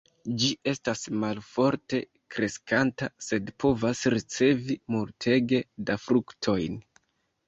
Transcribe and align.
Ĝi 0.41 0.47
estas 0.69 1.01
malforte 1.23 1.99
kreskanta, 2.35 3.09
sed 3.25 3.51
povas 3.63 4.01
ricevi 4.13 4.79
multege 4.95 5.61
da 5.91 5.99
fruktojn. 6.07 6.81